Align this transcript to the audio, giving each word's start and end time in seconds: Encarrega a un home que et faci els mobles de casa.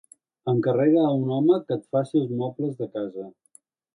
Encarrega 0.53 1.03
a 1.07 1.11
un 1.17 1.27
home 1.35 1.59
que 1.67 1.77
et 1.77 1.85
faci 1.97 2.19
els 2.21 2.33
mobles 2.41 2.75
de 2.83 2.91
casa. 2.99 3.29